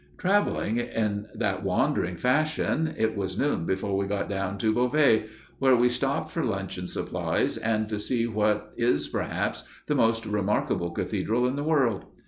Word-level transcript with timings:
Traveling 0.17 0.77
in 0.77 1.27
that 1.35 1.61
wandering 1.63 2.17
fashion, 2.17 2.95
it 2.97 3.15
was 3.15 3.37
noon 3.37 3.67
before 3.67 3.95
we 3.95 4.07
got 4.07 4.27
down 4.27 4.57
to 4.57 4.73
Beauvais, 4.73 5.27
where 5.59 5.75
we 5.75 5.89
stopped 5.89 6.31
for 6.31 6.43
luncheon 6.43 6.87
supplies 6.87 7.55
and 7.55 7.87
to 7.87 7.99
see 7.99 8.25
what 8.25 8.73
is 8.77 9.07
perhaps 9.07 9.63
the 9.85 9.93
most 9.93 10.25
remarkable 10.25 10.89
cathedral 10.89 11.45
in 11.45 11.55
the 11.55 11.63
world. 11.63 12.05